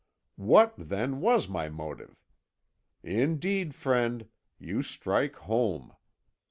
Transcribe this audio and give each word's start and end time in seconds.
What, 0.41 0.73
then, 0.79 1.19
was 1.21 1.47
my 1.47 1.69
motive? 1.69 2.25
Indeed, 3.03 3.75
friend, 3.75 4.27
you 4.57 4.81
strike 4.81 5.35
home. 5.35 5.93